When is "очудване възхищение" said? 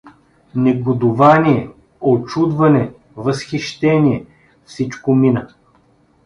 2.11-4.25